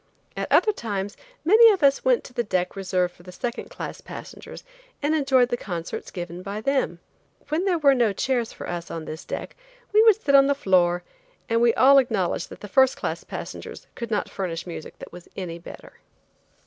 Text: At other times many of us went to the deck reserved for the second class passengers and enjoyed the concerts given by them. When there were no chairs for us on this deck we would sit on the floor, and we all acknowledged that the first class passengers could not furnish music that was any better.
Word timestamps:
At 0.35 0.51
other 0.51 0.71
times 0.71 1.15
many 1.45 1.71
of 1.71 1.83
us 1.83 2.03
went 2.03 2.23
to 2.23 2.33
the 2.33 2.41
deck 2.43 2.75
reserved 2.75 3.13
for 3.13 3.21
the 3.21 3.31
second 3.31 3.69
class 3.69 4.01
passengers 4.01 4.63
and 4.99 5.13
enjoyed 5.13 5.49
the 5.49 5.57
concerts 5.57 6.09
given 6.09 6.41
by 6.41 6.59
them. 6.59 6.97
When 7.49 7.65
there 7.65 7.77
were 7.77 7.93
no 7.93 8.11
chairs 8.11 8.51
for 8.51 8.67
us 8.67 8.89
on 8.89 9.05
this 9.05 9.23
deck 9.23 9.55
we 9.93 10.01
would 10.01 10.19
sit 10.19 10.33
on 10.33 10.47
the 10.47 10.55
floor, 10.55 11.03
and 11.47 11.61
we 11.61 11.75
all 11.75 11.99
acknowledged 11.99 12.49
that 12.49 12.61
the 12.61 12.67
first 12.67 12.97
class 12.97 13.23
passengers 13.23 13.85
could 13.93 14.09
not 14.09 14.27
furnish 14.27 14.65
music 14.65 14.97
that 14.97 15.13
was 15.13 15.27
any 15.37 15.59
better. 15.59 15.99